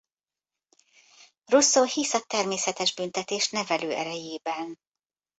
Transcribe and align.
Rousseau 1.45 1.85
hisz 1.85 2.13
a 2.13 2.23
természetes 2.27 2.93
büntetés 2.93 3.49
nevelő 3.49 3.91
erejében. 3.93 4.79